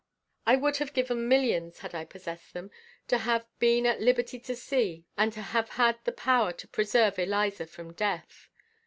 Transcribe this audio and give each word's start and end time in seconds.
I 0.47 0.55
would 0.55 0.77
have 0.77 0.93
given 0.95 1.27
millions, 1.27 1.81
had 1.81 1.93
I 1.93 2.05
possessed 2.05 2.53
them, 2.55 2.71
to 3.07 3.19
have 3.19 3.45
been 3.59 3.85
at 3.85 4.01
liberty 4.01 4.39
to 4.39 4.55
see, 4.55 5.05
and 5.15 5.31
to 5.33 5.41
have 5.43 5.69
had 5.69 6.03
the 6.05 6.11
power 6.11 6.51
to 6.53 6.67
preserve 6.67 7.19
Eliza 7.19 7.67
from 7.67 7.93
death. 7.93 8.49